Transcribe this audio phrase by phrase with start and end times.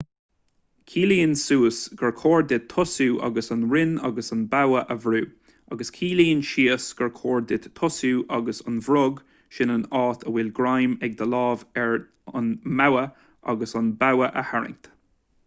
[0.91, 5.19] ciallaíonn suas gur chóir duit tosú ag an rinn agus an bogha a bhrú
[5.75, 9.19] agus ciallaíonn síos gur chóir duit tosú ag an bhfrog
[9.59, 11.93] sin an áit a bhfuil greim ag do lámh ar
[12.41, 12.49] an
[12.81, 13.05] mbogha
[13.55, 14.91] agus an bogha a tharraingt